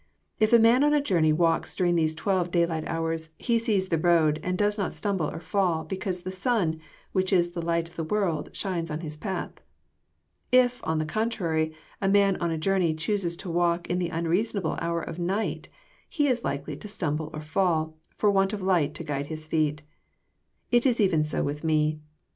[0.39, 3.87] If a man on a Journey walks dur ing these twelve daylight hours, he sees
[3.91, 6.81] his road, and does not stumble or fall, because the sun,
[7.11, 9.51] which is the light of the world, shines on his path.
[10.51, 14.75] If, on the contrary, a man on a Journey chooses to walk in the unreasonable
[14.81, 15.69] hour of night,
[16.09, 19.83] he is likely to stumble or fall, for want of light to guide his feet.
[20.71, 21.99] It is even so with Me.